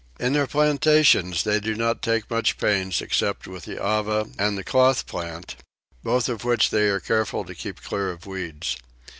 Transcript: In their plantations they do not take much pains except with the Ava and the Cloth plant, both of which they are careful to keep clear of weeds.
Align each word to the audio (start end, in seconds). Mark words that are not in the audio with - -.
In 0.19 0.33
their 0.33 0.47
plantations 0.47 1.43
they 1.43 1.59
do 1.59 1.75
not 1.75 2.01
take 2.01 2.27
much 2.27 2.57
pains 2.57 3.01
except 3.03 3.45
with 3.45 3.65
the 3.65 3.73
Ava 3.73 4.31
and 4.39 4.57
the 4.57 4.63
Cloth 4.63 5.05
plant, 5.05 5.57
both 6.01 6.27
of 6.27 6.43
which 6.43 6.71
they 6.71 6.87
are 6.89 6.99
careful 6.99 7.45
to 7.45 7.53
keep 7.53 7.83
clear 7.83 8.09
of 8.09 8.25
weeds. 8.25 8.77